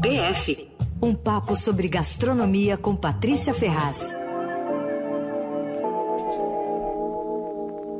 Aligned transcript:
PF 0.00 0.70
um 1.02 1.14
papo 1.14 1.56
sobre 1.56 1.88
gastronomia 1.88 2.76
com 2.76 2.94
Patrícia 2.94 3.54
Ferraz. 3.54 4.14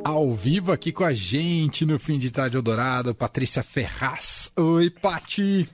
Ao 0.03 0.35
vivo 0.35 0.71
aqui 0.71 0.91
com 0.91 1.03
a 1.03 1.13
gente 1.13 1.85
no 1.85 1.97
Fim 1.97 2.19
de 2.19 2.29
Tarde 2.29 2.57
Eldorado, 2.57 3.15
Patrícia 3.15 3.63
Ferraz. 3.63 4.51
Oi, 4.55 4.89
Pati. 4.89 5.67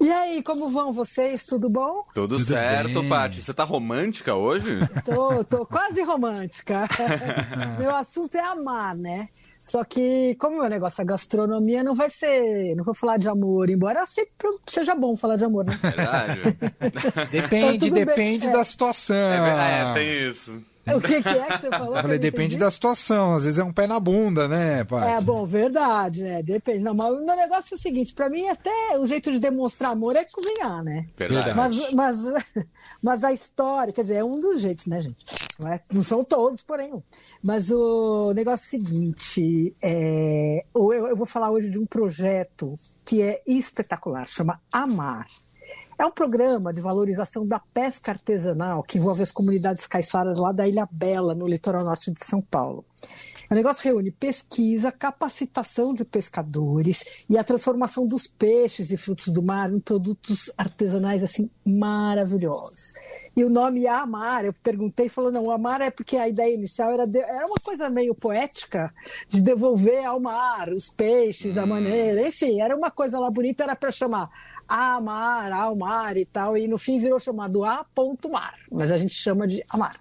E 0.00 0.10
aí, 0.10 0.42
como 0.42 0.68
vão 0.68 0.92
vocês? 0.92 1.44
Tudo 1.44 1.68
bom? 1.68 2.04
Tudo, 2.14 2.36
Tudo 2.36 2.44
certo. 2.44 3.04
Paty. 3.08 3.42
Você 3.42 3.52
tá 3.52 3.64
romântica 3.64 4.34
hoje? 4.34 4.78
Tô, 5.04 5.44
tô 5.44 5.66
quase 5.66 6.02
romântica. 6.02 6.88
Meu 7.78 7.94
assunto 7.94 8.36
é 8.36 8.40
amar, 8.40 8.94
né? 8.94 9.28
Só 9.62 9.84
que, 9.84 10.34
como 10.40 10.58
meu 10.58 10.68
negócio 10.68 11.00
é 11.00 11.04
gastronomia, 11.04 11.84
não 11.84 11.94
vai 11.94 12.10
ser. 12.10 12.74
Não 12.74 12.82
vou 12.82 12.92
falar 12.92 13.16
de 13.16 13.28
amor, 13.28 13.70
embora 13.70 14.04
sempre 14.06 14.34
seja 14.68 14.92
bom 14.92 15.16
falar 15.16 15.36
de 15.36 15.44
amor, 15.44 15.64
né? 15.64 15.78
Verdade. 15.80 16.40
Depende, 17.30 17.88
bem. 17.88 18.04
depende 18.04 18.48
É. 18.48 18.50
da 18.50 18.64
situação. 18.64 19.14
É, 19.14 19.40
verdade, 19.40 19.90
é, 19.90 19.94
tem 20.02 20.30
isso. 20.30 20.62
O 20.84 21.00
que, 21.00 21.22
que 21.22 21.28
é 21.28 21.46
que 21.46 21.60
você 21.60 21.70
falou? 21.70 21.94
Eu 21.94 22.02
falei, 22.02 22.18
depende 22.18 22.46
entendi? 22.54 22.58
da 22.58 22.70
situação. 22.72 23.36
Às 23.36 23.44
vezes 23.44 23.60
é 23.60 23.62
um 23.62 23.72
pé 23.72 23.86
na 23.86 24.00
bunda, 24.00 24.48
né, 24.48 24.82
pai? 24.82 25.12
É, 25.14 25.20
bom, 25.20 25.46
verdade, 25.46 26.24
né? 26.24 26.42
Depende. 26.42 26.80
Não, 26.80 26.92
mas 26.92 27.12
o 27.12 27.24
meu 27.24 27.36
negócio 27.36 27.74
é 27.74 27.76
o 27.76 27.80
seguinte: 27.80 28.12
pra 28.12 28.28
mim, 28.28 28.48
até 28.48 28.98
o 28.98 29.06
jeito 29.06 29.30
de 29.30 29.38
demonstrar 29.38 29.92
amor 29.92 30.16
é 30.16 30.24
cozinhar, 30.24 30.82
né? 30.82 31.06
Verdade. 31.16 31.54
Mas, 31.54 31.92
mas, 31.92 32.18
mas 33.00 33.22
a 33.22 33.32
história, 33.32 33.92
quer 33.92 34.02
dizer, 34.02 34.16
é 34.16 34.24
um 34.24 34.40
dos 34.40 34.60
jeitos, 34.60 34.86
né, 34.86 35.00
gente? 35.02 35.24
Não, 35.58 35.68
é- 35.72 35.80
não 35.92 36.02
são 36.02 36.24
todos, 36.24 36.62
porém. 36.62 37.02
Mas 37.42 37.70
o 37.70 38.32
negócio 38.34 38.64
é 38.64 38.66
o 38.66 38.70
seguinte: 38.70 39.74
é, 39.82 40.64
eu, 40.74 40.92
eu 40.92 41.16
vou 41.16 41.26
falar 41.26 41.50
hoje 41.50 41.68
de 41.68 41.78
um 41.78 41.86
projeto 41.86 42.74
que 43.04 43.22
é 43.22 43.42
espetacular, 43.46 44.26
chama 44.26 44.60
Amar. 44.72 45.26
É 45.98 46.06
um 46.06 46.10
programa 46.10 46.72
de 46.72 46.80
valorização 46.80 47.46
da 47.46 47.60
pesca 47.72 48.10
artesanal 48.10 48.82
que 48.82 48.98
envolve 48.98 49.22
as 49.22 49.30
comunidades 49.30 49.86
caiçaras 49.86 50.38
lá 50.38 50.50
da 50.50 50.66
Ilha 50.66 50.88
Bela, 50.90 51.34
no 51.34 51.46
litoral 51.46 51.84
norte 51.84 52.10
de 52.10 52.24
São 52.24 52.40
Paulo. 52.40 52.84
O 53.52 53.54
negócio 53.54 53.84
reúne 53.84 54.10
pesquisa, 54.10 54.90
capacitação 54.90 55.92
de 55.92 56.06
pescadores 56.06 57.04
e 57.28 57.36
a 57.36 57.44
transformação 57.44 58.08
dos 58.08 58.26
peixes 58.26 58.90
e 58.90 58.96
frutos 58.96 59.28
do 59.28 59.42
mar 59.42 59.70
em 59.70 59.78
produtos 59.78 60.50
artesanais 60.56 61.22
assim 61.22 61.50
maravilhosos. 61.62 62.94
E 63.36 63.44
o 63.44 63.50
nome 63.50 63.86
Amar, 63.86 64.46
eu 64.46 64.54
perguntei, 64.54 65.10
falou 65.10 65.30
não, 65.30 65.50
Amar 65.50 65.82
é 65.82 65.90
porque 65.90 66.16
a 66.16 66.26
ideia 66.26 66.54
inicial 66.54 66.92
era, 66.92 67.06
de- 67.06 67.18
era 67.18 67.44
uma 67.44 67.58
coisa 67.62 67.90
meio 67.90 68.14
poética 68.14 68.90
de 69.28 69.42
devolver 69.42 70.02
ao 70.02 70.18
mar 70.18 70.70
os 70.70 70.88
peixes 70.88 71.52
da 71.52 71.66
maneira, 71.66 72.26
enfim, 72.26 72.58
era 72.58 72.74
uma 72.74 72.90
coisa 72.90 73.18
lá 73.18 73.30
bonita, 73.30 73.64
era 73.64 73.76
para 73.76 73.90
chamar 73.90 74.30
Amar, 74.66 75.52
ao 75.52 75.76
mar 75.76 76.16
e 76.16 76.24
tal, 76.24 76.56
e 76.56 76.66
no 76.66 76.78
fim 76.78 76.98
virou 76.98 77.20
chamado 77.20 77.62
A. 77.66 77.84
Mar, 78.30 78.54
mas 78.70 78.90
a 78.90 78.96
gente 78.96 79.12
chama 79.12 79.46
de 79.46 79.62
Amar. 79.68 80.00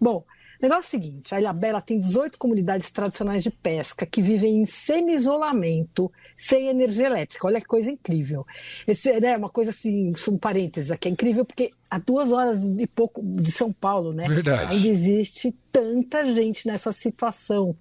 Bom, 0.00 0.24
negócio 0.60 0.96
é 0.96 0.98
o 0.98 1.02
seguinte: 1.02 1.34
a 1.34 1.40
Ilha 1.40 1.52
Bela 1.52 1.80
tem 1.80 1.98
18 1.98 2.38
comunidades 2.38 2.90
tradicionais 2.90 3.42
de 3.42 3.50
pesca 3.50 4.04
que 4.04 4.20
vivem 4.20 4.60
em 4.60 4.66
semi-isolamento, 4.66 6.10
sem 6.36 6.68
energia 6.68 7.06
elétrica. 7.06 7.46
Olha 7.46 7.60
que 7.60 7.66
coisa 7.66 7.90
incrível. 7.90 8.46
Esse 8.86 9.10
é 9.10 9.20
né, 9.20 9.36
uma 9.36 9.48
coisa 9.48 9.70
assim, 9.70 10.12
um 10.28 10.38
parênteses 10.38 10.90
aqui, 10.90 11.08
é 11.08 11.10
incrível 11.10 11.44
porque 11.44 11.70
a 11.90 11.98
duas 11.98 12.32
horas 12.32 12.64
e 12.64 12.86
pouco 12.86 13.22
de 13.22 13.50
São 13.52 13.72
Paulo, 13.72 14.12
né? 14.12 14.26
Verdade. 14.28 14.74
Ainda 14.74 14.88
existe 14.88 15.54
tanta 15.72 16.24
gente 16.32 16.66
nessa 16.66 16.92
situação. 16.92 17.74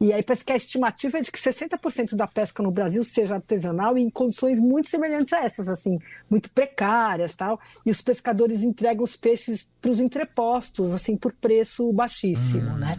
E 0.00 0.14
aí 0.14 0.22
parece 0.22 0.42
que 0.42 0.52
a 0.52 0.56
estimativa 0.56 1.18
é 1.18 1.20
de 1.20 1.30
que 1.30 1.38
60% 1.38 2.16
da 2.16 2.26
pesca 2.26 2.62
no 2.62 2.70
Brasil 2.70 3.04
seja 3.04 3.34
artesanal 3.34 3.98
e 3.98 4.02
em 4.02 4.08
condições 4.08 4.58
muito 4.58 4.88
semelhantes 4.88 5.32
a 5.34 5.40
essas, 5.40 5.68
assim, 5.68 5.98
muito 6.28 6.50
precárias 6.50 7.34
tal. 7.34 7.60
E 7.84 7.90
os 7.90 8.00
pescadores 8.00 8.62
entregam 8.62 9.04
os 9.04 9.14
peixes 9.14 9.68
para 9.78 9.90
os 9.90 10.00
entrepostos, 10.00 10.94
assim, 10.94 11.18
por 11.18 11.34
preço 11.34 11.92
baixíssimo, 11.92 12.78
né? 12.78 12.94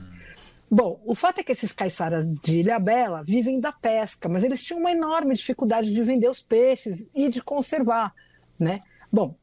Bom, 0.69 1.01
o 1.03 1.15
fato 1.15 1.39
é 1.39 1.43
que 1.43 1.51
esses 1.51 1.73
caiçaras 1.73 2.23
de 2.25 2.59
Ilha 2.59 2.79
Bela 2.79 3.23
vivem 3.23 3.59
da 3.59 3.71
pesca, 3.71 4.29
mas 4.29 4.43
eles 4.43 4.63
tinham 4.63 4.79
uma 4.79 4.91
enorme 4.91 5.33
dificuldade 5.33 5.91
de 5.91 6.03
vender 6.03 6.29
os 6.29 6.41
peixes 6.41 7.09
e 7.15 7.27
de 7.29 7.41
conservar, 7.41 8.13
né? 8.59 8.79
Bom, 9.11 9.35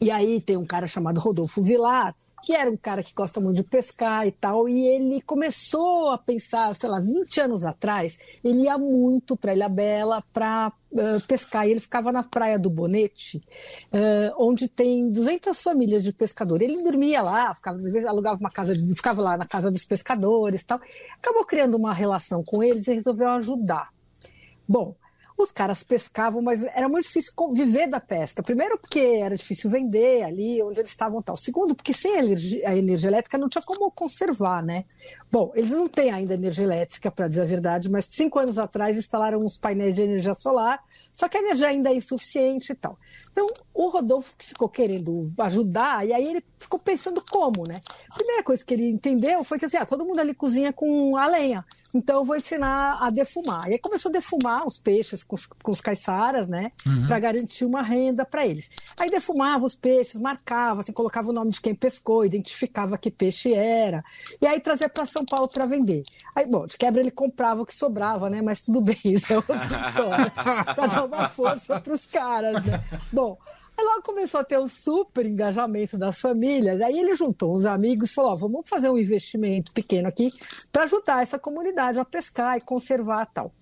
e 0.00 0.10
aí 0.10 0.40
tem 0.42 0.56
um 0.56 0.66
cara 0.66 0.86
chamado 0.86 1.20
Rodolfo 1.20 1.62
Vilar, 1.62 2.14
que 2.42 2.54
era 2.54 2.70
um 2.70 2.76
cara 2.76 3.02
que 3.02 3.14
gosta 3.14 3.40
muito 3.40 3.56
de 3.56 3.64
pescar 3.64 4.26
e 4.26 4.32
tal, 4.32 4.68
e 4.68 4.86
ele 4.86 5.20
começou 5.22 6.10
a 6.10 6.18
pensar, 6.18 6.74
sei 6.74 6.88
lá, 6.88 7.00
20 7.00 7.40
anos 7.40 7.64
atrás, 7.64 8.18
ele 8.44 8.62
ia 8.62 8.78
muito 8.78 9.36
para 9.36 9.54
Ilha 9.54 9.68
Bela 9.68 10.22
para 10.32 10.72
pescar, 11.26 11.66
e 11.66 11.72
ele 11.72 11.80
ficava 11.80 12.10
na 12.10 12.22
praia 12.22 12.58
do 12.58 12.70
Bonete, 12.70 13.42
eh, 13.92 14.32
onde 14.38 14.68
tem 14.68 15.10
200 15.10 15.60
famílias 15.60 16.02
de 16.02 16.12
pescadores. 16.12 16.68
Ele 16.68 16.82
dormia 16.82 17.20
lá, 17.20 17.54
ficava, 17.54 17.78
alugava 18.08 18.38
uma 18.38 18.50
casa, 18.50 18.74
ficava 18.94 19.20
lá 19.20 19.36
na 19.36 19.46
casa 19.46 19.70
dos 19.70 19.84
pescadores 19.84 20.62
e 20.62 20.66
tal. 20.66 20.80
Acabou 21.18 21.44
criando 21.44 21.76
uma 21.76 21.92
relação 21.92 22.42
com 22.42 22.62
eles 22.62 22.86
e 22.86 22.94
resolveu 22.94 23.28
ajudar. 23.30 23.90
Bom, 24.66 24.94
os 25.36 25.52
caras 25.52 25.82
pescavam, 25.82 26.40
mas 26.40 26.64
era 26.64 26.88
muito 26.88 27.04
difícil 27.04 27.32
viver 27.52 27.86
da 27.88 28.00
pesca. 28.00 28.42
Primeiro, 28.42 28.78
porque 28.78 29.00
era 29.00 29.36
difícil 29.36 29.68
vender 29.68 30.22
ali 30.22 30.62
onde 30.62 30.80
eles 30.80 30.90
estavam 30.90 31.20
tal. 31.20 31.36
Segundo, 31.36 31.74
porque 31.74 31.92
sem 31.92 32.16
a 32.16 32.18
energia, 32.20 32.68
a 32.68 32.76
energia 32.76 33.10
elétrica 33.10 33.36
não 33.36 33.48
tinha 33.48 33.62
como 33.62 33.90
conservar, 33.90 34.62
né? 34.62 34.84
Bom, 35.30 35.52
eles 35.54 35.70
não 35.70 35.88
têm 35.88 36.10
ainda 36.10 36.34
energia 36.34 36.64
elétrica, 36.64 37.10
para 37.10 37.28
dizer 37.28 37.42
a 37.42 37.44
verdade, 37.44 37.90
mas 37.90 38.06
cinco 38.06 38.38
anos 38.38 38.58
atrás 38.58 38.96
instalaram 38.96 39.44
uns 39.44 39.58
painéis 39.58 39.94
de 39.94 40.02
energia 40.02 40.34
solar, 40.34 40.80
só 41.12 41.28
que 41.28 41.36
a 41.36 41.40
energia 41.40 41.68
ainda 41.68 41.90
é 41.90 41.94
insuficiente 41.94 42.72
e 42.72 42.74
tal. 42.74 42.98
Então, 43.30 43.46
o 43.74 43.88
Rodolfo 43.88 44.32
ficou 44.38 44.68
querendo 44.68 45.30
ajudar, 45.38 46.06
e 46.06 46.12
aí 46.12 46.26
ele 46.26 46.44
ficou 46.58 46.78
pensando 46.78 47.22
como, 47.30 47.64
né? 47.68 47.82
A 48.10 48.14
primeira 48.14 48.42
coisa 48.42 48.64
que 48.64 48.72
ele 48.72 48.88
entendeu 48.88 49.44
foi 49.44 49.58
que 49.58 49.66
assim, 49.66 49.76
ah, 49.76 49.84
todo 49.84 50.06
mundo 50.06 50.20
ali 50.20 50.34
cozinha 50.34 50.72
com 50.72 51.16
a 51.16 51.26
lenha, 51.26 51.64
então 51.92 52.16
eu 52.20 52.24
vou 52.24 52.36
ensinar 52.36 52.98
a 53.00 53.10
defumar. 53.10 53.68
E 53.68 53.72
aí 53.72 53.78
começou 53.78 54.08
a 54.08 54.12
defumar 54.12 54.66
os 54.66 54.78
peixes 54.78 55.22
com 55.26 55.34
os, 55.34 55.46
com 55.46 55.72
os 55.72 55.80
caiçaras, 55.80 56.48
né? 56.48 56.72
Para 57.06 57.18
garantir 57.18 57.64
uma 57.64 57.82
renda 57.82 58.24
para 58.24 58.46
eles. 58.46 58.70
Aí 58.98 59.10
defumava 59.10 59.64
os 59.64 59.74
peixes, 59.74 60.20
marcava, 60.20 60.80
assim, 60.80 60.92
colocava 60.92 61.30
o 61.30 61.32
nome 61.32 61.50
de 61.50 61.60
quem 61.60 61.74
pescou, 61.74 62.24
identificava 62.24 62.96
que 62.96 63.10
peixe 63.10 63.52
era, 63.52 64.04
e 64.40 64.46
aí 64.46 64.60
trazia 64.60 64.88
para 64.88 65.06
São 65.06 65.24
Paulo 65.24 65.48
para 65.48 65.66
vender. 65.66 66.02
Aí, 66.34 66.46
bom, 66.46 66.66
de 66.66 66.76
quebra 66.76 67.00
ele 67.00 67.10
comprava 67.10 67.62
o 67.62 67.66
que 67.66 67.74
sobrava, 67.74 68.30
né? 68.30 68.40
Mas 68.42 68.60
tudo 68.60 68.80
bem, 68.80 68.98
isso 69.04 69.32
é 69.32 69.36
outra 69.36 69.56
história. 69.56 70.30
para 70.74 70.86
dar 70.86 71.04
uma 71.04 71.28
força 71.28 71.80
para 71.80 71.92
os 71.92 72.06
caras, 72.06 72.64
né? 72.64 72.82
Bom, 73.12 73.38
Aí 73.78 73.84
logo 73.84 74.02
começou 74.02 74.40
a 74.40 74.44
ter 74.44 74.58
um 74.58 74.66
super 74.66 75.26
engajamento 75.26 75.98
das 75.98 76.18
famílias. 76.18 76.80
Aí 76.80 76.98
ele 76.98 77.14
juntou 77.14 77.54
uns 77.54 77.66
amigos 77.66 78.10
e 78.10 78.14
falou: 78.14 78.32
ó, 78.32 78.34
vamos 78.34 78.66
fazer 78.66 78.88
um 78.88 78.96
investimento 78.96 79.72
pequeno 79.72 80.08
aqui 80.08 80.32
para 80.72 80.84
ajudar 80.84 81.22
essa 81.22 81.38
comunidade 81.38 81.98
a 81.98 82.04
pescar 82.04 82.56
e 82.56 82.60
conservar 82.60 83.26
tal. 83.26 83.52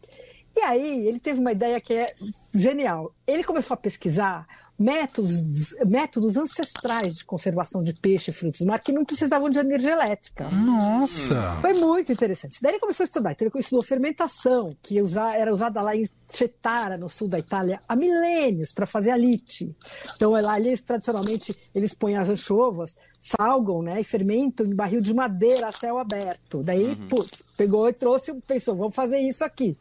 E 0.57 0.61
aí 0.61 1.07
ele 1.09 1.19
teve 1.19 1.41
uma 1.41 1.53
ideia 1.53 1.81
que 1.81 1.95
é 1.95 2.07
genial. 2.55 3.13
Ele 3.27 3.43
começou 3.43 3.75
a 3.75 3.77
pesquisar 3.77 4.47
métodos, 4.79 5.75
métodos 5.87 6.37
ancestrais 6.37 7.17
de 7.17 7.25
conservação 7.25 7.83
de 7.83 7.93
peixe 7.93 8.31
e 8.31 8.35
frutos 8.35 8.61
do 8.61 8.67
mar 8.67 8.81
que 8.81 8.93
não 8.93 9.05
precisavam 9.05 9.51
de 9.51 9.59
energia 9.59 9.93
elétrica. 9.93 10.49
Nossa! 10.51 11.59
Foi 11.61 11.75
muito 11.75 12.13
interessante. 12.13 12.59
Daí 12.63 12.73
ele 12.73 12.81
começou 12.81 13.03
a 13.03 13.07
estudar. 13.07 13.33
Então 13.33 13.49
ele 13.49 13.59
estudou 13.59 13.83
fermentação, 13.83 14.71
que 14.81 14.97
era 15.37 15.53
usada 15.53 15.83
lá 15.83 15.97
em 15.97 16.07
Cetara, 16.27 16.97
no 16.97 17.09
sul 17.09 17.29
da 17.29 17.39
Itália, 17.39 17.81
há 17.89 17.97
milênios 17.97 18.73
para 18.73 18.87
fazer 18.87 19.11
a 19.11 19.17
lite. 19.17 19.75
Então 20.15 20.37
é 20.37 20.41
lá 20.41 20.59
eles 20.59 20.81
tradicionalmente 20.81 21.57
eles 21.75 21.95
põem 21.95 22.17
as 22.17 22.29
anchovas, 22.29 22.97
salgam, 23.19 23.83
né, 23.83 24.01
e 24.01 24.05
fermentam 24.05 24.67
em 24.67 24.75
barril 24.75 25.01
de 25.01 25.13
madeira 25.15 25.69
a 25.69 25.73
céu 25.73 25.99
aberto. 25.99 26.63
Daí, 26.63 26.97
putz, 27.09 27.43
pegou 27.57 27.89
e 27.89 27.93
trouxe, 27.93 28.33
pensou, 28.47 28.77
vamos 28.77 28.95
fazer 28.95 29.19
isso 29.19 29.45
aqui. 29.45 29.77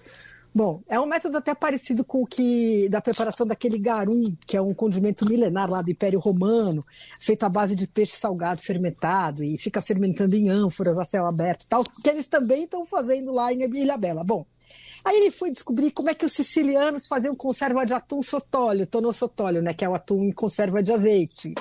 Bom, 0.55 0.83
é 0.87 0.99
um 0.99 1.07
método 1.07 1.37
até 1.39 1.55
parecido 1.55 2.05
com 2.05 2.21
o 2.21 2.27
que 2.27 2.87
da 2.87 3.01
preparação 3.01 3.45
daquele 3.47 3.79
garum, 3.79 4.23
que 4.45 4.55
é 4.55 4.61
um 4.61 4.73
condimento 4.73 5.27
milenar 5.27 5.67
lá 5.67 5.81
do 5.81 5.89
Império 5.89 6.19
Romano, 6.19 6.83
feito 7.19 7.43
à 7.43 7.49
base 7.49 7.75
de 7.75 7.87
peixe 7.87 8.15
salgado 8.15 8.61
fermentado 8.61 9.43
e 9.43 9.57
fica 9.57 9.81
fermentando 9.81 10.35
em 10.35 10.49
ânforas 10.49 10.99
a 10.99 11.05
céu 11.05 11.25
aberto, 11.25 11.65
tal, 11.67 11.83
que 11.83 12.07
eles 12.07 12.27
também 12.27 12.65
estão 12.65 12.85
fazendo 12.85 13.31
lá 13.31 13.51
em 13.51 13.63
Ilha 13.63 13.97
Bela. 13.97 14.23
Bom, 14.23 14.45
aí 15.03 15.17
ele 15.17 15.31
foi 15.31 15.49
descobrir 15.49 15.89
como 15.89 16.11
é 16.11 16.13
que 16.13 16.25
os 16.25 16.33
sicilianos 16.33 17.07
faziam 17.07 17.35
conserva 17.35 17.83
de 17.83 17.95
atum 17.95 18.21
sotólio, 18.21 18.85
tonossotólio, 18.85 19.61
né, 19.63 19.73
que 19.73 19.83
é 19.83 19.89
o 19.89 19.95
atum 19.95 20.23
em 20.23 20.31
conserva 20.31 20.83
de 20.83 20.93
azeite, 20.93 21.55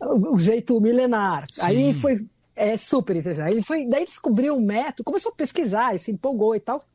o, 0.00 0.38
jeito 0.38 0.80
milenar. 0.80 1.44
Aí 1.60 1.92
foi 1.92 2.26
é 2.56 2.76
super 2.76 3.16
interessante. 3.16 3.46
Aí 3.48 3.54
ele 3.54 3.62
foi, 3.62 3.86
daí 3.86 4.04
descobriu 4.06 4.54
um 4.54 4.60
método, 4.60 5.04
começou 5.04 5.32
a 5.32 5.34
pesquisar 5.34 5.94
e 5.94 5.98
se 5.98 6.10
empolgou 6.10 6.54
e 6.54 6.60
tal. 6.60 6.86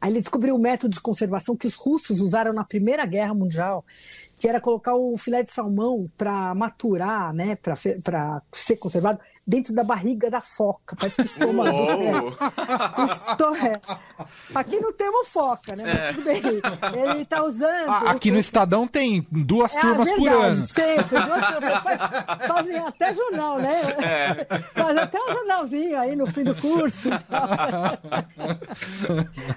Aí 0.00 0.10
ele 0.10 0.20
descobriu 0.20 0.56
o 0.56 0.58
método 0.58 0.94
de 0.94 1.00
conservação 1.00 1.56
que 1.56 1.66
os 1.66 1.74
russos 1.74 2.20
usaram 2.20 2.52
na 2.52 2.64
Primeira 2.64 3.04
Guerra 3.04 3.34
Mundial, 3.34 3.84
que 4.36 4.48
era 4.48 4.60
colocar 4.60 4.94
o 4.94 5.16
filé 5.18 5.42
de 5.42 5.50
salmão 5.50 6.06
para 6.16 6.54
maturar, 6.54 7.34
né, 7.34 7.56
para 7.56 8.42
ser 8.52 8.76
conservado 8.76 9.20
dentro 9.50 9.74
da 9.74 9.82
barriga 9.82 10.30
da 10.30 10.40
foca. 10.40 10.94
Parece 10.94 11.16
que 11.16 11.22
o 11.22 11.24
estômago. 11.24 11.76
é. 11.76 13.32
Estou, 13.32 13.56
é. 13.56 13.72
Aqui 14.54 14.78
não 14.78 14.92
temos 14.92 15.26
foca, 15.26 15.74
né? 15.74 15.82
Mas 15.84 15.96
é. 15.96 16.12
tudo 16.12 16.22
bem. 16.22 16.40
Ele 17.02 17.22
está 17.22 17.42
usando. 17.42 17.90
Ah, 17.90 18.12
aqui 18.12 18.30
no 18.30 18.38
Estadão 18.38 18.86
tem 18.86 19.26
duas 19.28 19.74
é, 19.74 19.80
turmas 19.80 20.08
verdade, 20.08 20.28
por 20.28 20.44
ano. 20.44 20.66
Sempre, 20.68 21.20
duas 21.20 21.48
turmas. 21.48 21.82
Faz, 21.82 22.00
fazem 22.46 22.78
até 22.78 23.12
jornal, 23.12 23.58
né? 23.58 23.80
É. 24.00 24.44
Faz 24.72 24.96
até 24.96 25.18
um 25.18 25.32
jornalzinho 25.32 25.98
aí 25.98 26.14
no 26.14 26.28
fim 26.28 26.44
do 26.44 26.54
curso. 26.54 27.08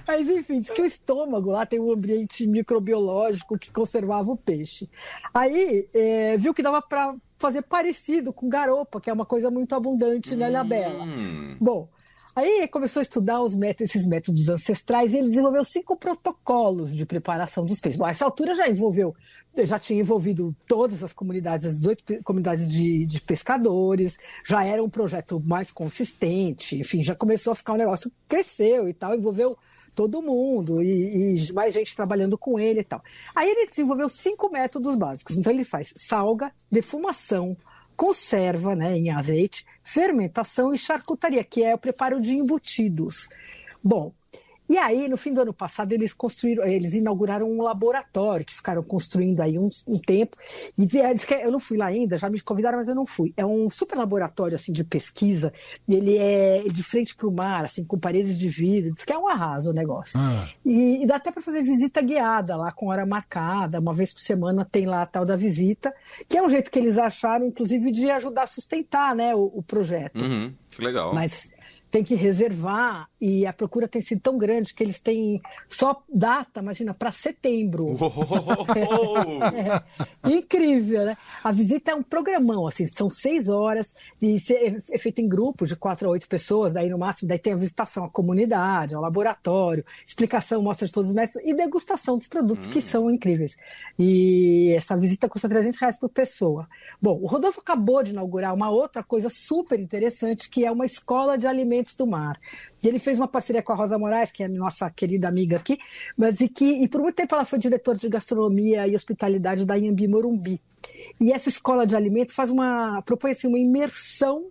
Mas 0.08 0.28
enfim, 0.28 0.58
diz 0.58 0.70
que 0.70 0.82
o 0.82 0.86
estômago 0.86 1.52
lá 1.52 1.64
tem 1.64 1.78
um 1.78 1.92
ambiente 1.92 2.44
microbiológico 2.48 3.56
que 3.56 3.70
conservava 3.70 4.32
o 4.32 4.36
peixe. 4.36 4.90
Aí 5.32 5.88
é, 5.94 6.36
viu 6.36 6.52
que 6.52 6.64
dava 6.64 6.82
para 6.82 7.14
fazer 7.38 7.62
parecido 7.62 8.32
com 8.32 8.48
garopa, 8.48 9.00
que 9.00 9.10
é 9.10 9.12
uma 9.12 9.26
coisa 9.26 9.50
muito 9.50 9.74
abundante 9.74 10.34
na 10.36 10.48
Ilhabela. 10.48 11.04
Hum. 11.04 11.56
Bom, 11.60 11.88
Aí 12.36 12.66
começou 12.66 12.98
a 12.98 13.02
estudar 13.02 13.40
os 13.40 13.54
métodos, 13.54 13.94
esses 13.94 14.04
métodos 14.04 14.48
ancestrais 14.48 15.12
e 15.12 15.18
ele 15.18 15.28
desenvolveu 15.28 15.62
cinco 15.62 15.96
protocolos 15.96 16.92
de 16.92 17.06
preparação 17.06 17.64
dos 17.64 17.78
peixes. 17.78 17.96
Bom, 17.96 18.06
a 18.06 18.10
essa 18.10 18.24
altura 18.24 18.56
já 18.56 18.68
envolveu, 18.68 19.14
já 19.56 19.78
tinha 19.78 20.00
envolvido 20.00 20.54
todas 20.66 21.04
as 21.04 21.12
comunidades, 21.12 21.64
as 21.64 21.76
18 21.76 22.24
comunidades 22.24 22.68
de, 22.68 23.06
de 23.06 23.20
pescadores, 23.20 24.18
já 24.44 24.64
era 24.64 24.82
um 24.82 24.90
projeto 24.90 25.40
mais 25.46 25.70
consistente, 25.70 26.76
enfim, 26.76 27.04
já 27.04 27.14
começou 27.14 27.52
a 27.52 27.54
ficar 27.54 27.74
um 27.74 27.78
negócio, 27.78 28.10
cresceu 28.26 28.88
e 28.88 28.92
tal, 28.92 29.14
envolveu 29.14 29.56
todo 29.94 30.22
mundo 30.22 30.82
e, 30.82 31.34
e, 31.34 31.52
mais 31.52 31.72
gente 31.72 31.94
trabalhando 31.94 32.36
com 32.36 32.58
ele 32.58 32.80
e 32.80 32.84
tal. 32.84 33.02
Aí 33.34 33.48
ele 33.48 33.66
desenvolveu 33.66 34.08
cinco 34.08 34.50
métodos 34.50 34.94
básicos. 34.96 35.38
Então 35.38 35.52
ele 35.52 35.64
faz 35.64 35.94
salga, 35.96 36.52
defumação, 36.70 37.56
conserva 37.96 38.74
né, 38.74 38.96
em 38.96 39.10
azeite, 39.10 39.64
fermentação 39.82 40.74
e 40.74 40.78
charcutaria, 40.78 41.44
que 41.44 41.62
é 41.62 41.74
o 41.74 41.78
preparo 41.78 42.20
de 42.20 42.34
embutidos. 42.34 43.28
Bom, 43.82 44.12
e 44.68 44.78
aí, 44.78 45.08
no 45.08 45.16
fim 45.16 45.32
do 45.32 45.42
ano 45.42 45.52
passado, 45.52 45.92
eles 45.92 46.12
construíram, 46.14 46.64
eles 46.64 46.94
inauguraram 46.94 47.50
um 47.50 47.60
laboratório 47.60 48.46
que 48.46 48.54
ficaram 48.54 48.82
construindo 48.82 49.40
aí 49.40 49.58
um, 49.58 49.68
um 49.86 49.98
tempo. 49.98 50.36
E 50.78 50.88
eu 51.42 51.52
não 51.52 51.60
fui 51.60 51.76
lá 51.76 51.86
ainda, 51.86 52.16
já 52.16 52.30
me 52.30 52.40
convidaram, 52.40 52.78
mas 52.78 52.88
eu 52.88 52.94
não 52.94 53.04
fui. 53.04 53.32
É 53.36 53.44
um 53.44 53.70
super 53.70 53.96
laboratório 53.96 54.54
assim 54.54 54.72
de 54.72 54.82
pesquisa. 54.82 55.52
Ele 55.86 56.16
é 56.16 56.64
de 56.68 56.82
frente 56.82 57.14
para 57.14 57.28
o 57.28 57.32
mar, 57.32 57.64
assim, 57.64 57.84
com 57.84 57.98
paredes 57.98 58.38
de 58.38 58.48
vidro. 58.48 58.94
Diz 58.94 59.04
que 59.04 59.12
é 59.12 59.18
um 59.18 59.28
arraso 59.28 59.70
o 59.70 59.74
negócio. 59.74 60.18
Ah. 60.18 60.48
E, 60.64 61.02
e, 61.02 61.06
dá 61.06 61.16
até 61.16 61.30
para 61.30 61.42
fazer 61.42 61.62
visita 61.62 62.00
guiada 62.00 62.56
lá 62.56 62.72
com 62.72 62.88
hora 62.88 63.04
marcada. 63.04 63.78
Uma 63.80 63.92
vez 63.92 64.12
por 64.12 64.20
semana 64.20 64.64
tem 64.64 64.86
lá 64.86 65.02
a 65.02 65.06
tal 65.06 65.26
da 65.26 65.36
visita, 65.36 65.94
que 66.28 66.38
é 66.38 66.42
um 66.42 66.48
jeito 66.48 66.70
que 66.70 66.78
eles 66.78 66.96
acharam, 66.96 67.46
inclusive, 67.46 67.90
de 67.90 68.10
ajudar 68.10 68.44
a 68.44 68.46
sustentar, 68.46 69.14
né, 69.14 69.34
o, 69.34 69.52
o 69.54 69.62
projeto. 69.62 70.22
Uhum, 70.22 70.54
que 70.76 70.82
legal. 70.82 71.14
Mas 71.14 71.48
tem 71.94 72.02
que 72.02 72.16
reservar 72.16 73.08
e 73.20 73.46
a 73.46 73.52
procura 73.52 73.86
tem 73.86 74.02
sido 74.02 74.20
tão 74.20 74.36
grande 74.36 74.74
que 74.74 74.82
eles 74.82 74.98
têm 74.98 75.40
só 75.68 76.02
data, 76.12 76.60
imagina, 76.60 76.92
para 76.92 77.12
setembro. 77.12 77.96
é, 80.24 80.28
incrível, 80.28 81.04
né? 81.04 81.16
A 81.42 81.52
visita 81.52 81.92
é 81.92 81.94
um 81.94 82.02
programão, 82.02 82.66
assim, 82.66 82.84
são 82.84 83.08
seis 83.08 83.48
horas 83.48 83.94
e 84.20 84.36
é 84.90 84.98
feito 84.98 85.20
em 85.20 85.28
grupos 85.28 85.68
de 85.68 85.76
quatro 85.76 86.08
a 86.08 86.10
oito 86.10 86.26
pessoas, 86.26 86.72
daí 86.72 86.90
no 86.90 86.98
máximo, 86.98 87.28
daí 87.28 87.38
tem 87.38 87.52
a 87.52 87.56
visitação 87.56 88.04
à 88.04 88.10
comunidade, 88.10 88.96
ao 88.96 89.00
laboratório, 89.00 89.84
explicação, 90.04 90.60
mostra 90.60 90.88
de 90.88 90.92
todos 90.92 91.10
os 91.10 91.14
métodos 91.14 91.48
e 91.48 91.54
degustação 91.54 92.16
dos 92.16 92.26
produtos 92.26 92.66
hum. 92.66 92.70
que 92.70 92.80
são 92.80 93.08
incríveis. 93.08 93.56
E 93.96 94.74
essa 94.76 94.96
visita 94.96 95.28
custa 95.28 95.48
300 95.48 95.78
reais 95.78 95.96
por 95.96 96.08
pessoa. 96.08 96.68
Bom, 97.00 97.20
o 97.22 97.26
Rodolfo 97.26 97.60
acabou 97.60 98.02
de 98.02 98.10
inaugurar 98.10 98.52
uma 98.52 98.68
outra 98.68 99.04
coisa 99.04 99.28
super 99.28 99.78
interessante, 99.78 100.50
que 100.64 100.68
é 100.68 100.70
uma 100.70 100.86
escola 100.86 101.36
de 101.36 101.46
alimentos 101.46 101.94
do 101.94 102.06
Mar. 102.06 102.40
E 102.82 102.88
ele 102.88 102.98
fez 102.98 103.18
uma 103.18 103.28
parceria 103.28 103.62
com 103.62 103.74
a 103.74 103.76
Rosa 103.76 103.98
Moraes, 103.98 104.30
que 104.30 104.42
é 104.42 104.46
a 104.46 104.48
nossa 104.48 104.88
querida 104.88 105.28
amiga 105.28 105.58
aqui, 105.58 105.78
mas 106.16 106.40
e 106.40 106.48
que 106.48 106.64
e 106.64 106.88
por 106.88 107.02
muito 107.02 107.16
tempo 107.16 107.34
ela 107.34 107.44
foi 107.44 107.58
diretora 107.58 107.98
de 107.98 108.08
gastronomia 108.08 108.88
e 108.88 108.96
hospitalidade 108.96 109.66
da 109.66 109.74
Iambi 109.74 110.08
Morumbi. 110.08 110.58
E 111.20 111.32
essa 111.32 111.50
escola 111.50 111.86
de 111.86 111.94
alimento 111.94 112.32
faz 112.32 112.48
uma 112.48 113.02
propõe 113.02 113.32
assim, 113.32 113.46
uma 113.46 113.58
imersão 113.58 114.46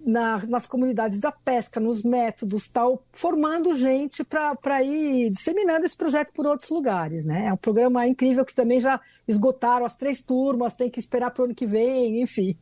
na, 0.00 0.44
nas 0.48 0.66
comunidades 0.66 1.20
da 1.20 1.30
pesca, 1.30 1.78
nos 1.78 2.02
métodos, 2.02 2.68
tal, 2.68 3.00
formando 3.12 3.74
gente 3.74 4.24
para 4.24 4.82
ir 4.82 5.30
disseminando 5.30 5.86
esse 5.86 5.96
projeto 5.96 6.32
por 6.32 6.48
outros 6.48 6.70
lugares. 6.70 7.24
Né? 7.24 7.46
É 7.46 7.52
um 7.52 7.56
programa 7.56 8.08
incrível 8.08 8.44
que 8.44 8.54
também 8.54 8.80
já 8.80 9.00
esgotaram 9.26 9.86
as 9.86 9.94
três 9.94 10.20
turmas, 10.20 10.74
tem 10.74 10.90
que 10.90 10.98
esperar 10.98 11.30
para 11.30 11.42
o 11.42 11.44
ano 11.44 11.54
que 11.54 11.66
vem, 11.66 12.22
enfim. 12.22 12.56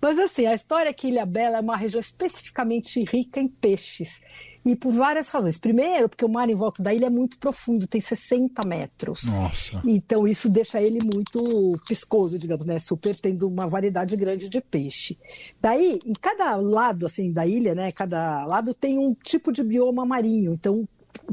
Mas 0.00 0.18
assim, 0.18 0.46
a 0.46 0.54
história 0.54 0.90
é 0.90 0.92
que 0.92 1.08
Ilha 1.08 1.26
Bela 1.26 1.58
é 1.58 1.60
uma 1.60 1.76
região 1.76 2.00
especificamente 2.00 3.02
rica 3.04 3.40
em 3.40 3.48
peixes. 3.48 4.20
E 4.64 4.76
por 4.76 4.92
várias 4.92 5.30
razões. 5.30 5.56
Primeiro, 5.56 6.08
porque 6.08 6.24
o 6.24 6.28
mar 6.28 6.50
em 6.50 6.54
volta 6.54 6.82
da 6.82 6.92
ilha 6.92 7.06
é 7.06 7.10
muito 7.10 7.38
profundo, 7.38 7.86
tem 7.86 8.00
60 8.00 8.66
metros. 8.66 9.24
Nossa. 9.24 9.80
Então 9.86 10.28
isso 10.28 10.48
deixa 10.48 10.80
ele 10.82 10.98
muito 11.02 11.72
piscoso, 11.86 12.38
digamos, 12.38 12.66
né? 12.66 12.78
Super 12.78 13.16
tendo 13.16 13.48
uma 13.48 13.66
variedade 13.66 14.14
grande 14.16 14.48
de 14.48 14.60
peixe. 14.60 15.18
Daí, 15.60 15.98
em 16.04 16.12
cada 16.12 16.54
lado 16.56 17.06
assim 17.06 17.32
da 17.32 17.46
ilha, 17.46 17.74
né? 17.74 17.90
Cada 17.92 18.44
lado 18.44 18.74
tem 18.74 18.98
um 18.98 19.14
tipo 19.14 19.52
de 19.52 19.62
bioma 19.62 20.04
marinho. 20.04 20.52
Então 20.52 20.86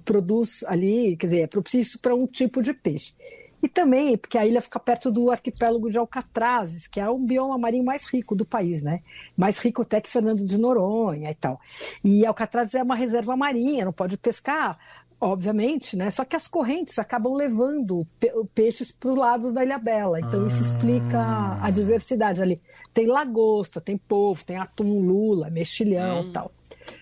produz 0.04 0.64
ali, 0.68 1.16
quer 1.18 1.28
dizer, 1.28 1.40
é 1.42 1.48
propício 1.48 2.00
para 2.00 2.16
um 2.16 2.26
tipo 2.26 2.62
de 2.62 2.74
peixe. 2.74 3.14
E 3.66 3.68
também 3.68 4.16
porque 4.16 4.38
a 4.38 4.46
ilha 4.46 4.62
fica 4.62 4.80
perto 4.80 5.12
do 5.12 5.32
arquipélago 5.32 5.90
de 5.90 5.98
Alcatrazes, 5.98 6.86
que 6.86 7.00
é 7.00 7.10
o 7.10 7.18
bioma 7.18 7.58
marinho 7.58 7.84
mais 7.84 8.06
rico 8.06 8.36
do 8.36 8.46
país, 8.46 8.84
né? 8.84 9.02
Mais 9.36 9.58
rico 9.58 9.82
até 9.82 10.00
que 10.00 10.08
Fernando 10.08 10.46
de 10.46 10.56
Noronha 10.56 11.32
e 11.32 11.34
tal. 11.34 11.60
E 12.04 12.24
Alcatrazes 12.28 12.76
é 12.76 12.84
uma 12.84 12.96
reserva 12.96 13.36
marinha, 13.36 13.84
não 13.84 13.92
pode 13.92 14.18
pescar, 14.18 14.78
obviamente, 15.20 15.98
né? 15.98 16.12
Só 16.12 16.24
que 16.24 16.36
as 16.36 16.48
correntes 16.48 17.00
acabam 17.00 17.34
levando 17.34 18.06
peixes 18.54 18.92
para 18.92 19.10
os 19.10 19.18
lados 19.18 19.52
da 19.52 19.64
Ilha 19.64 19.80
Bela. 19.80 20.20
Então 20.20 20.46
isso 20.46 20.62
explica 20.62 21.58
a 21.60 21.72
diversidade 21.72 22.44
ali. 22.44 22.62
Tem 22.94 23.08
lagosta, 23.08 23.82
tem 23.82 23.98
polvo, 23.98 24.46
tem 24.46 24.58
atum, 24.58 25.00
lula, 25.00 25.50
mexilhão 25.50 26.22
e 26.22 26.28
hum. 26.28 26.32
tal. 26.32 26.52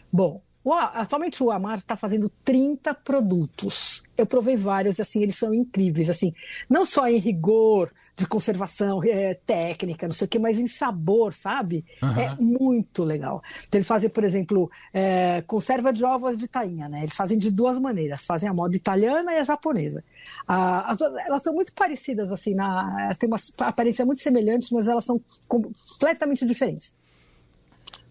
Bom, 0.10 0.42
atualmente 0.72 1.44
o 1.44 1.52
Amar 1.52 1.78
está 1.78 1.98
fazendo 1.98 2.32
30 2.46 2.94
produtos. 2.94 4.02
Eu 4.18 4.26
provei 4.26 4.56
vários, 4.56 5.00
assim, 5.00 5.22
eles 5.22 5.36
são 5.36 5.54
incríveis, 5.54 6.10
assim, 6.10 6.34
não 6.70 6.86
só 6.86 7.08
em 7.08 7.18
rigor 7.18 7.92
de 8.16 8.26
conservação 8.26 9.04
é, 9.04 9.34
técnica, 9.34 10.08
não 10.08 10.14
sei 10.14 10.26
o 10.26 10.30
que, 10.30 10.40
mas 10.40 10.58
em 10.58 10.68
sabor, 10.68 11.34
sabe? 11.34 11.84
Uhum. 12.02 12.20
É 12.20 12.36
muito 12.40 13.04
legal. 13.04 13.42
Então, 13.68 13.78
eles 13.78 13.88
fazem, 13.88 14.10
por 14.10 14.24
exemplo, 14.24 14.72
é, 14.94 15.42
conserva 15.42 15.92
de 15.92 16.06
ovos 16.06 16.38
de 16.38 16.48
tainha, 16.48 16.88
né? 16.88 17.02
Eles 17.02 17.16
fazem 17.16 17.38
de 17.38 17.52
duas 17.52 17.78
maneiras, 17.78 18.24
fazem 18.24 18.48
a 18.48 18.54
moda 18.54 18.76
italiana 18.76 19.34
e 19.34 19.40
a 19.40 19.44
japonesa. 19.44 20.04
Ah, 20.48 20.92
as, 20.92 21.02
elas 21.02 21.44
são 21.44 21.54
muito 21.54 21.74
parecidas, 21.74 22.32
assim, 22.32 22.54
na, 22.54 22.96
elas 23.04 23.18
têm 23.18 23.28
uma 23.28 23.40
aparência 23.60 24.06
muito 24.06 24.22
semelhante, 24.22 24.74
mas 24.74 24.88
elas 24.88 25.04
são 25.04 25.20
completamente 25.48 26.46
diferentes. 26.46 26.96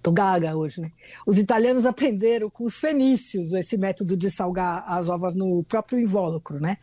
Tô 0.02 0.10
gaga 0.10 0.56
hoje, 0.56 0.80
né? 0.80 0.90
Os 1.24 1.38
italianos 1.38 1.86
aprenderam 1.86 2.50
com 2.50 2.64
os 2.64 2.76
fenícios 2.76 3.52
esse 3.52 3.78
método 3.78 4.16
de 4.16 4.30
salgar 4.30 4.84
as 4.86 5.08
ovas 5.08 5.36
no 5.36 5.62
próprio 5.62 6.00
invólucro, 6.00 6.58
né? 6.58 6.78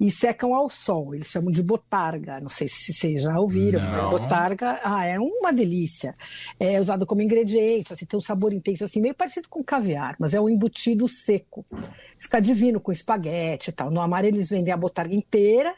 E 0.00 0.10
secam 0.10 0.54
ao 0.54 0.70
sol. 0.70 1.14
Eles 1.14 1.26
chamam 1.26 1.52
de 1.52 1.62
botarga. 1.62 2.40
Não 2.40 2.48
sei 2.48 2.68
se 2.68 2.94
vocês 2.94 3.24
já 3.24 3.38
ouviram. 3.38 3.78
Não. 3.78 4.10
Botarga, 4.10 4.80
ah, 4.82 5.04
é 5.04 5.18
uma 5.18 5.52
delícia. 5.52 6.16
É 6.58 6.80
usado 6.80 7.04
como 7.04 7.20
ingrediente, 7.20 7.92
assim, 7.92 8.06
tem 8.06 8.16
um 8.16 8.22
sabor 8.22 8.54
intenso, 8.54 8.84
assim, 8.84 9.02
meio 9.02 9.14
parecido 9.14 9.50
com 9.50 9.62
caviar, 9.62 10.16
mas 10.18 10.32
é 10.32 10.40
um 10.40 10.48
embutido 10.48 11.06
seco. 11.06 11.66
Fica 12.18 12.40
divino 12.40 12.80
com 12.80 12.90
espaguete 12.90 13.68
e 13.68 13.72
tal. 13.72 13.90
No 13.90 14.00
Amar 14.00 14.24
eles 14.24 14.48
vendem 14.48 14.72
a 14.72 14.76
botarga 14.78 15.14
inteira 15.14 15.74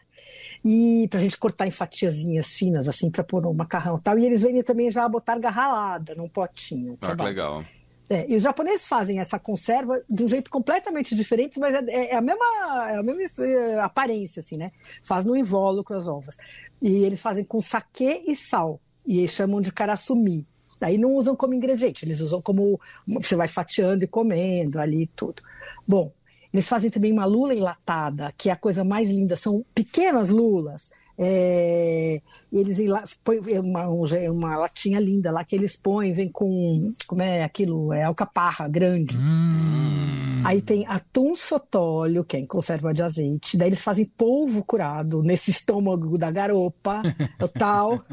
e 0.64 1.06
pra 1.09 1.21
gente 1.21 1.37
cortar 1.37 1.66
em 1.66 1.71
fatiazinhas 1.71 2.54
finas, 2.54 2.88
assim, 2.88 3.11
para 3.11 3.23
pôr 3.23 3.42
no 3.42 3.52
macarrão 3.52 3.99
e 3.99 4.00
tal. 4.00 4.18
E 4.18 4.25
eles 4.25 4.42
vendem 4.42 4.62
também 4.62 4.90
já 4.90 5.04
a 5.04 5.09
botarga 5.09 5.50
ralada 5.50 6.14
num 6.14 6.28
potinho. 6.28 6.97
Ah, 7.02 7.14
que 7.14 7.23
legal. 7.23 7.62
É, 8.09 8.26
e 8.28 8.37
os 8.37 8.42
japoneses 8.42 8.87
fazem 8.87 9.18
essa 9.18 9.38
conserva 9.38 10.02
de 10.09 10.25
um 10.25 10.28
jeito 10.28 10.50
completamente 10.50 11.14
diferente, 11.14 11.59
mas 11.59 11.75
é, 11.75 12.12
é, 12.12 12.16
a, 12.16 12.21
mesma, 12.21 12.44
é 12.90 12.97
a 12.97 13.02
mesma 13.02 13.44
é, 13.44 13.80
aparência, 13.80 14.40
assim, 14.40 14.56
né? 14.56 14.73
Faz 15.02 15.25
no 15.25 15.37
invólucro 15.37 15.97
as 15.97 16.09
ovas. 16.09 16.37
E 16.80 17.04
eles 17.04 17.21
fazem 17.21 17.44
com 17.44 17.61
saquê 17.61 18.23
e 18.26 18.35
sal. 18.35 18.80
E 19.06 19.18
eles 19.18 19.30
chamam 19.30 19.61
de 19.61 19.73
karasumi. 19.73 20.47
Aí 20.80 20.99
não 20.99 21.14
usam 21.14 21.37
como 21.37 21.54
ingrediente, 21.54 22.04
eles 22.04 22.21
usam 22.21 22.42
como 22.42 22.80
você 23.06 23.37
vai 23.37 23.49
fatiando 23.49 24.04
e 24.04 24.09
comendo 24.09 24.80
ali 24.80 25.06
tudo. 25.14 25.42
Bom, 25.87 26.12
eles 26.55 26.69
fazem 26.69 26.89
também 26.89 27.13
uma 27.13 27.25
lula 27.25 27.53
enlatada, 27.53 28.33
que 28.39 28.49
é 28.49 28.53
a 28.53 28.57
coisa 28.57 28.85
mais 28.85 29.11
linda. 29.11 29.35
São 29.35 29.65
pequenas 29.75 30.31
lulas. 30.31 30.93
É, 31.16 32.21
eles 32.52 32.78
põem 33.23 33.38
uma, 33.59 33.87
uma 33.87 34.56
latinha 34.56 34.99
linda 34.99 35.30
lá 35.30 35.44
que 35.44 35.54
eles 35.54 35.76
põem, 35.76 36.12
vem 36.12 36.28
com. 36.28 36.92
Como 37.06 37.23
é 37.23 37.44
aquilo? 37.44 37.92
É 37.92 38.02
alcaparra 38.02 38.68
grande. 38.68 39.16
Hum. 39.16 40.42
Aí 40.44 40.61
tem 40.61 40.85
atum 40.87 41.35
sotólio, 41.35 42.25
que 42.25 42.37
é 42.37 42.40
em 42.40 42.47
conserva 42.47 42.92
de 42.92 43.02
azeite. 43.02 43.56
Daí 43.56 43.68
eles 43.68 43.83
fazem 43.83 44.04
polvo 44.04 44.62
curado 44.62 45.23
nesse 45.23 45.50
estômago 45.50 46.18
da 46.18 46.30
garopa, 46.30 47.00
tal. 47.59 48.04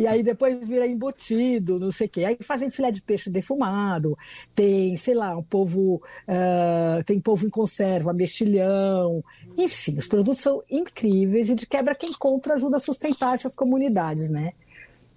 e 0.00 0.06
aí 0.06 0.22
depois 0.22 0.66
vira 0.66 0.86
embutido, 0.86 1.78
não 1.78 1.92
sei 1.92 2.08
o 2.08 2.10
quê. 2.10 2.24
Aí 2.24 2.36
fazem 2.40 2.70
filé 2.70 2.90
de 2.90 3.02
peixe 3.02 3.30
defumado, 3.30 4.18
tem, 4.52 4.96
sei 4.96 5.14
lá, 5.14 5.36
um 5.36 5.44
povo, 5.44 6.02
uh, 6.26 7.04
tem 7.04 7.20
povo 7.20 7.46
em 7.46 7.50
conserva, 7.50 8.12
mexilhão, 8.12 9.22
enfim, 9.56 9.96
os 9.96 10.08
produtos 10.08 10.38
são 10.38 10.62
incríveis 10.68 11.17
e 11.24 11.54
de 11.54 11.66
quebra 11.66 11.94
quem 11.94 12.12
compra 12.12 12.54
ajuda 12.54 12.76
a 12.76 12.80
sustentar 12.80 13.34
essas 13.34 13.54
comunidades, 13.54 14.28
né? 14.30 14.52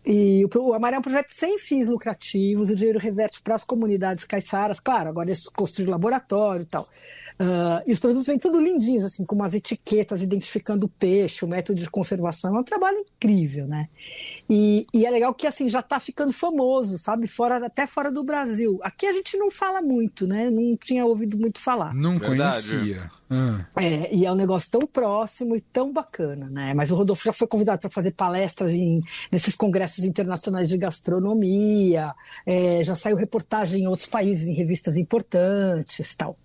E 0.05 0.43
o 0.55 0.73
Amar 0.73 0.93
é 0.93 0.99
um 0.99 1.01
projeto 1.01 1.29
sem 1.29 1.59
fins 1.59 1.87
lucrativos, 1.87 2.69
o 2.69 2.75
dinheiro 2.75 2.97
reverte 2.97 3.41
para 3.41 3.53
as 3.53 3.63
comunidades 3.63 4.25
caiçaras, 4.25 4.79
claro, 4.79 5.09
agora 5.09 5.27
eles 5.27 5.47
construíram 5.47 5.91
laboratório 5.91 6.63
e 6.63 6.65
tal. 6.65 6.87
Uh, 7.41 7.81
e 7.87 7.91
os 7.91 7.99
produtos 7.99 8.27
vêm 8.27 8.37
tudo 8.37 8.59
lindinhos, 8.59 9.03
assim, 9.03 9.25
com 9.25 9.33
umas 9.33 9.55
etiquetas 9.55 10.21
identificando 10.21 10.85
o 10.85 10.89
peixe, 10.89 11.43
o 11.43 11.47
método 11.47 11.79
de 11.79 11.89
conservação. 11.89 12.55
É 12.55 12.59
um 12.59 12.63
trabalho 12.63 12.99
incrível, 12.99 13.65
né? 13.65 13.89
E, 14.47 14.85
e 14.93 15.07
é 15.07 15.09
legal 15.09 15.33
que, 15.33 15.47
assim, 15.47 15.67
já 15.67 15.79
está 15.79 15.99
ficando 15.99 16.31
famoso, 16.31 16.99
sabe? 16.99 17.27
Fora, 17.27 17.65
até 17.65 17.87
fora 17.87 18.11
do 18.11 18.23
Brasil. 18.23 18.79
Aqui 18.83 19.07
a 19.07 19.13
gente 19.13 19.37
não 19.37 19.49
fala 19.49 19.81
muito, 19.81 20.27
né? 20.27 20.51
Não 20.51 20.77
tinha 20.77 21.03
ouvido 21.03 21.35
muito 21.35 21.59
falar. 21.59 21.95
Não 21.95 22.19
Verdade. 22.19 22.69
conhecia. 22.69 23.11
Ah. 23.33 23.65
É, 23.77 24.13
e 24.13 24.25
é 24.25 24.31
um 24.31 24.35
negócio 24.35 24.69
tão 24.69 24.81
próximo 24.81 25.55
e 25.55 25.61
tão 25.61 25.91
bacana, 25.91 26.49
né? 26.49 26.73
Mas 26.73 26.91
o 26.91 26.95
Rodolfo 26.95 27.23
já 27.23 27.31
foi 27.31 27.47
convidado 27.47 27.79
para 27.79 27.89
fazer 27.89 28.11
palestras 28.11 28.73
em, 28.73 28.99
nesses 29.31 29.55
congressos 29.55 30.03
internacionais 30.03 30.67
de 30.67 30.77
gastronomia, 30.77 32.13
é, 32.45 32.83
já 32.83 32.93
saiu 32.93 33.15
reportagem 33.15 33.83
em 33.83 33.87
outros 33.87 34.05
países, 34.05 34.49
em 34.49 34.53
revistas 34.53 34.97
importantes 34.97 36.13
tal. 36.13 36.37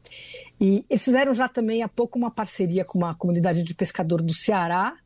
E 0.60 0.84
eles 0.88 1.04
fizeram 1.04 1.34
já 1.34 1.48
também 1.48 1.82
há 1.82 1.88
pouco 1.88 2.18
uma 2.18 2.30
parceria 2.30 2.84
com 2.84 2.98
uma 2.98 3.14
comunidade 3.14 3.62
de 3.62 3.74
pescador 3.74 4.22
do 4.22 4.34
Ceará 4.34 4.96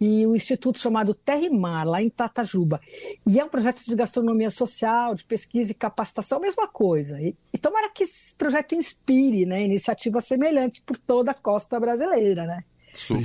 e 0.00 0.26
o 0.26 0.34
instituto 0.34 0.78
chamado 0.78 1.14
Terra 1.14 1.44
e 1.44 1.50
Mar, 1.50 1.86
lá 1.86 2.02
em 2.02 2.10
Tatajuba. 2.10 2.80
E 3.26 3.38
é 3.38 3.44
um 3.44 3.48
projeto 3.48 3.82
de 3.84 3.94
gastronomia 3.94 4.50
social, 4.50 5.14
de 5.14 5.24
pesquisa 5.24 5.70
e 5.70 5.74
capacitação, 5.74 6.40
mesma 6.40 6.66
coisa. 6.66 7.20
E, 7.20 7.36
e 7.52 7.58
tomara 7.58 7.90
que 7.90 8.04
esse 8.04 8.34
projeto 8.34 8.74
inspire 8.74 9.46
né, 9.46 9.62
iniciativas 9.62 10.24
semelhantes 10.24 10.80
por 10.80 10.96
toda 10.96 11.30
a 11.30 11.34
costa 11.34 11.78
brasileira, 11.78 12.44
né? 12.44 12.64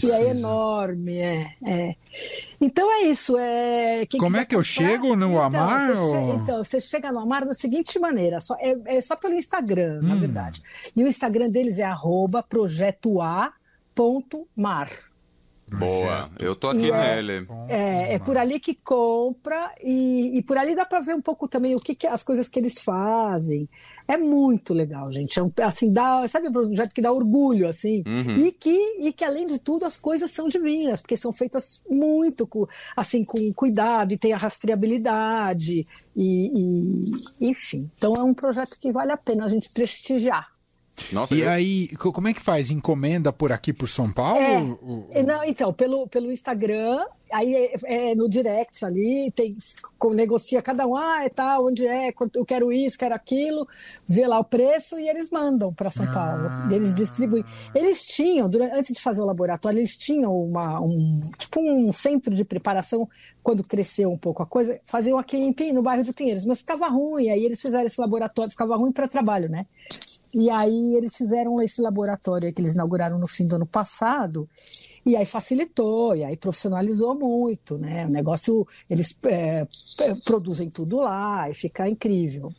E 0.03 0.11
é 0.11 0.29
enorme, 0.29 1.17
é, 1.17 1.53
é. 1.63 1.95
Então 2.59 2.91
é 2.91 3.03
isso. 3.03 3.37
É, 3.37 4.05
Como 4.17 4.37
é 4.37 4.45
que 4.45 4.55
eu 4.55 4.63
chego 4.63 5.15
no 5.15 5.27
então, 5.27 5.41
Amar? 5.41 5.91
Você 5.91 5.99
ou... 5.99 6.11
chega, 6.11 6.33
então, 6.33 6.63
você 6.63 6.81
chega 6.81 7.11
no 7.11 7.19
Amar 7.19 7.45
da 7.45 7.53
seguinte 7.53 7.99
maneira: 7.99 8.39
só, 8.39 8.55
é, 8.59 8.75
é 8.85 9.01
só 9.01 9.15
pelo 9.15 9.35
Instagram, 9.35 9.99
hum. 10.01 10.07
na 10.07 10.15
verdade. 10.15 10.63
E 10.95 11.03
o 11.03 11.07
Instagram 11.07 11.49
deles 11.49 11.77
é 11.77 11.85
projeto.a.mar. 12.41 13.49
Boa, 15.77 16.29
eu 16.39 16.55
tô 16.55 16.69
aqui 16.69 16.91
é, 16.91 17.15
nele. 17.15 17.47
É, 17.67 18.15
é 18.15 18.19
por 18.19 18.37
ali 18.37 18.59
que 18.59 18.73
compra 18.73 19.73
e, 19.83 20.37
e 20.37 20.41
por 20.43 20.57
ali 20.57 20.75
dá 20.75 20.85
para 20.85 20.99
ver 20.99 21.15
um 21.15 21.21
pouco 21.21 21.47
também 21.47 21.75
o 21.75 21.79
que, 21.79 21.93
que, 21.93 22.07
as 22.07 22.23
coisas 22.23 22.47
que 22.47 22.59
eles 22.59 22.79
fazem. 22.79 23.69
É 24.07 24.17
muito 24.17 24.73
legal, 24.73 25.11
gente. 25.11 25.39
É 25.39 25.43
um, 25.43 25.51
assim, 25.63 25.91
dá, 25.91 26.27
sabe 26.27 26.47
um 26.47 26.51
projeto 26.51 26.93
que 26.93 27.01
dá 27.01 27.11
orgulho, 27.11 27.67
assim, 27.67 28.03
uhum. 28.07 28.37
e 28.37 28.51
que 28.51 28.97
e 28.99 29.13
que 29.13 29.23
além 29.23 29.45
de 29.45 29.59
tudo 29.59 29.85
as 29.85 29.97
coisas 29.97 30.31
são 30.31 30.47
divinas, 30.47 31.01
porque 31.01 31.15
são 31.15 31.31
feitas 31.31 31.81
muito 31.89 32.47
com, 32.47 32.65
assim 32.95 33.23
com 33.23 33.37
cuidado 33.53 34.13
e 34.13 34.17
tem 34.17 34.33
a 34.33 34.37
rastreabilidade 34.37 35.85
e, 36.15 37.05
e 37.39 37.49
enfim. 37.49 37.89
Então 37.95 38.13
é 38.17 38.23
um 38.23 38.33
projeto 38.33 38.77
que 38.79 38.91
vale 38.91 39.11
a 39.11 39.17
pena 39.17 39.45
a 39.45 39.49
gente 39.49 39.69
prestigiar. 39.69 40.58
Nossa, 41.11 41.35
e 41.35 41.41
eu... 41.41 41.49
aí, 41.49 41.87
como 41.97 42.27
é 42.27 42.33
que 42.33 42.41
faz? 42.41 42.71
Encomenda 42.71 43.31
por 43.31 43.51
aqui 43.51 43.73
por 43.73 43.87
São 43.87 44.11
Paulo? 44.11 44.77
É, 45.11 45.23
não, 45.23 45.43
então, 45.43 45.73
pelo, 45.73 46.07
pelo 46.07 46.31
Instagram, 46.31 47.05
aí 47.31 47.55
é, 47.55 48.11
é, 48.11 48.15
no 48.15 48.27
direct 48.27 48.83
ali, 48.83 49.31
tem, 49.31 49.55
negocia 50.13 50.61
cada 50.61 50.85
um, 50.87 50.95
ah, 50.95 51.23
é 51.23 51.29
tal, 51.29 51.67
onde 51.67 51.85
é, 51.85 52.13
eu 52.33 52.45
quero 52.45 52.71
isso, 52.71 52.97
quero 52.97 53.15
aquilo, 53.15 53.67
vê 54.07 54.25
lá 54.27 54.39
o 54.39 54.43
preço 54.43 54.99
e 54.99 55.07
eles 55.07 55.29
mandam 55.29 55.73
para 55.73 55.89
São 55.89 56.05
Paulo. 56.05 56.47
Ah. 56.47 56.67
E 56.71 56.75
eles 56.75 56.93
distribuem. 56.93 57.43
Eles 57.73 58.05
tinham, 58.05 58.49
durante, 58.49 58.73
antes 58.73 58.93
de 58.93 59.01
fazer 59.01 59.21
o 59.21 59.25
laboratório, 59.25 59.79
eles 59.79 59.97
tinham 59.97 60.35
uma, 60.35 60.79
um, 60.79 61.19
tipo 61.37 61.61
um 61.61 61.91
centro 61.91 62.33
de 62.33 62.43
preparação, 62.43 63.07
quando 63.43 63.63
cresceu 63.63 64.11
um 64.11 64.17
pouco 64.17 64.43
a 64.43 64.45
coisa, 64.45 64.79
faziam 64.85 65.17
aqui 65.17 65.37
em, 65.37 65.73
no 65.73 65.81
bairro 65.81 66.03
de 66.03 66.13
Pinheiros, 66.13 66.45
mas 66.45 66.59
ficava 66.59 66.87
ruim, 66.87 67.29
aí 67.29 67.43
eles 67.43 67.61
fizeram 67.61 67.85
esse 67.85 67.99
laboratório, 67.99 68.51
ficava 68.51 68.75
ruim 68.75 68.91
para 68.91 69.07
trabalho, 69.07 69.49
né? 69.49 69.65
E 70.33 70.49
aí 70.49 70.95
eles 70.95 71.15
fizeram 71.15 71.61
esse 71.61 71.81
laboratório 71.81 72.53
que 72.53 72.61
eles 72.61 72.75
inauguraram 72.75 73.17
no 73.17 73.27
fim 73.27 73.47
do 73.47 73.55
ano 73.55 73.65
passado, 73.65 74.47
e 75.05 75.15
aí 75.15 75.25
facilitou, 75.25 76.15
e 76.15 76.23
aí 76.23 76.37
profissionalizou 76.37 77.15
muito, 77.15 77.77
né? 77.77 78.05
O 78.05 78.09
negócio, 78.09 78.67
eles 78.89 79.17
é, 79.23 79.65
produzem 80.23 80.69
tudo 80.69 80.97
lá 80.97 81.49
e 81.49 81.53
fica 81.53 81.87
incrível. 81.89 82.53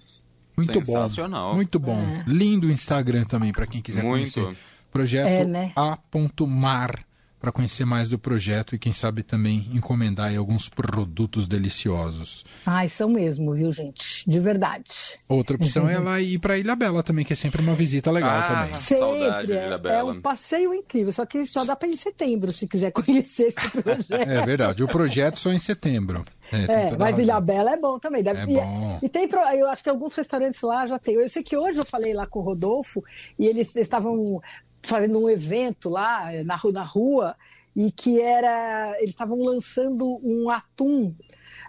Muito 0.56 0.80
bom. 0.80 1.54
Muito 1.54 1.78
bom. 1.78 1.98
É. 1.98 2.24
Lindo 2.26 2.66
o 2.66 2.70
Instagram 2.70 3.24
também, 3.24 3.52
para 3.52 3.66
quem 3.66 3.80
quiser 3.80 4.02
muito. 4.02 4.34
conhecer. 4.34 4.58
Projeto 4.90 5.26
é, 5.26 5.44
né? 5.44 5.72
A.mar 5.76 7.06
para 7.40 7.50
conhecer 7.50 7.86
mais 7.86 8.10
do 8.10 8.18
projeto 8.18 8.74
e 8.74 8.78
quem 8.78 8.92
sabe 8.92 9.22
também 9.22 9.66
encomendar 9.72 10.36
alguns 10.36 10.68
produtos 10.68 11.48
deliciosos. 11.48 12.44
Ai, 12.66 12.88
são 12.88 13.08
mesmo, 13.08 13.54
viu, 13.54 13.72
gente? 13.72 14.28
De 14.28 14.38
verdade. 14.38 14.84
Outra 15.26 15.56
opção 15.56 15.88
é 15.88 15.94
ela 15.94 16.20
ir 16.20 16.38
para 16.38 16.58
Ilha 16.58 16.76
Bela 16.76 17.02
também, 17.02 17.24
que 17.24 17.32
é 17.32 17.36
sempre 17.36 17.62
uma 17.62 17.72
visita 17.72 18.10
legal 18.10 18.30
ah, 18.30 18.42
também. 18.42 18.72
Sempre. 18.72 18.98
Saudade 18.98 19.46
de 19.46 19.52
Ilha 19.54 19.78
Bela. 19.78 19.98
É 19.98 20.04
um 20.04 20.20
passeio 20.20 20.74
incrível, 20.74 21.12
só 21.12 21.24
que 21.24 21.44
só 21.46 21.64
dá 21.64 21.74
para 21.74 21.88
ir 21.88 21.92
em 21.92 21.96
setembro, 21.96 22.50
se 22.52 22.66
quiser 22.66 22.90
conhecer 22.92 23.44
esse 23.44 23.70
projeto. 23.70 24.12
é 24.12 24.44
verdade, 24.44 24.84
o 24.84 24.88
projeto 24.88 25.38
só 25.38 25.50
em 25.50 25.58
setembro. 25.58 26.24
É, 26.52 26.92
é 26.92 26.96
mas 26.98 27.18
Ilha 27.18 27.40
Bela 27.40 27.72
é 27.72 27.76
bom 27.76 27.98
também. 27.98 28.22
Deve... 28.22 28.40
É 28.40 28.46
bom. 28.46 28.98
E, 29.00 29.06
e, 29.06 29.08
tem, 29.08 29.28
eu 29.56 29.68
acho 29.68 29.82
que 29.82 29.88
alguns 29.88 30.12
restaurantes 30.14 30.60
lá 30.60 30.86
já 30.86 30.98
tem. 30.98 31.14
Eu 31.14 31.28
sei 31.28 31.42
que 31.42 31.56
hoje 31.56 31.78
eu 31.78 31.86
falei 31.86 32.12
lá 32.12 32.26
com 32.26 32.40
o 32.40 32.42
Rodolfo 32.42 33.02
e 33.38 33.46
eles 33.46 33.74
estavam 33.76 34.40
fazendo 34.82 35.18
um 35.18 35.28
evento 35.28 35.88
lá 35.88 36.30
na 36.44 36.56
rua, 36.56 36.72
na 36.72 36.82
rua 36.82 37.36
e 37.74 37.92
que 37.92 38.20
era 38.20 38.94
eles 38.98 39.10
estavam 39.10 39.38
lançando 39.38 40.20
um 40.22 40.50
atum 40.50 41.14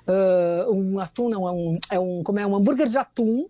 uh, 0.07 0.73
um 0.73 0.99
atum 0.99 1.29
não 1.29 1.47
é 1.47 1.51
um, 1.51 1.79
é 1.91 1.99
um 1.99 2.23
como 2.23 2.39
é 2.39 2.45
um 2.45 2.55
hambúrguer 2.55 2.87
de 2.87 2.97
atum 2.97 3.47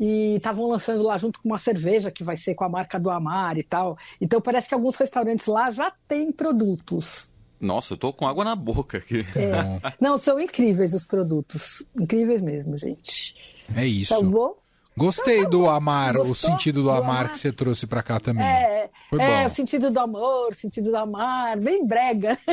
e 0.00 0.36
estavam 0.36 0.66
lançando 0.66 1.02
lá 1.02 1.18
junto 1.18 1.42
com 1.42 1.48
uma 1.48 1.58
cerveja 1.58 2.10
que 2.10 2.24
vai 2.24 2.36
ser 2.36 2.54
com 2.54 2.64
a 2.64 2.68
marca 2.70 2.98
do 2.98 3.10
Amar 3.10 3.58
e 3.58 3.62
tal. 3.62 3.98
Então 4.18 4.40
parece 4.40 4.66
que 4.66 4.74
alguns 4.74 4.96
restaurantes 4.96 5.44
lá 5.44 5.70
já 5.70 5.92
têm 6.08 6.32
produtos. 6.32 7.28
Nossa, 7.60 7.92
eu 7.92 7.98
tô 7.98 8.10
com 8.10 8.26
água 8.26 8.42
na 8.42 8.56
boca 8.56 8.96
aqui. 8.96 9.26
É. 9.36 9.92
Não, 10.00 10.16
são 10.16 10.40
incríveis 10.40 10.94
os 10.94 11.04
produtos. 11.04 11.82
Incríveis 11.94 12.40
mesmo, 12.40 12.74
gente. 12.78 13.36
É 13.76 13.84
isso. 13.84 14.14
Tá 14.14 14.22
bom? 14.24 14.54
Gostei 14.96 15.46
do 15.46 15.68
amar, 15.68 16.14
Gostou? 16.14 16.32
o 16.32 16.34
sentido 16.34 16.82
do, 16.82 16.90
amar, 16.90 17.02
amar, 17.02 17.28
que 17.30 17.38
você 17.38 17.52
trouxe 17.52 17.86
para 17.86 18.02
cá 18.02 18.20
também. 18.20 18.44
É, 18.44 18.90
Foi 19.08 19.20
é, 19.20 19.40
bom. 19.40 19.46
o 19.46 19.50
sentido 19.50 19.90
do 19.90 19.98
amor, 20.00 20.50
o 20.50 20.54
sentido 20.54 20.90
do 20.90 20.96
amar, 20.96 21.56
bem 21.56 21.86
brega. 21.86 22.36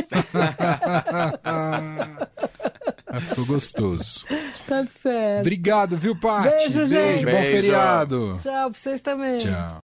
Ficou 3.29 3.45
gostoso. 3.45 4.25
Tá 4.67 4.85
certo. 5.01 5.39
Obrigado, 5.41 5.97
viu, 5.97 6.15
Paty? 6.15 6.49
Beijo, 6.49 6.87
Beijo, 6.87 7.19
gente. 7.19 7.25
bom 7.25 7.41
feriado. 7.41 8.39
Tchau 8.41 8.69
pra 8.69 8.79
vocês 8.79 9.01
também. 9.01 9.37
Tchau. 9.39 9.75